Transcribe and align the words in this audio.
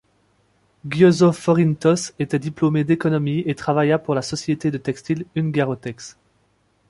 Győző 0.83 1.29
Forintos 1.31 2.11
était 2.17 2.39
diplômé 2.41 2.83
d'économie 2.83 3.43
et 3.45 3.53
travailla 3.53 3.99
pour 3.99 4.15
la 4.15 4.23
société 4.23 4.71
de 4.71 4.79
textile 4.79 5.25
Hungarotex. 5.35 6.17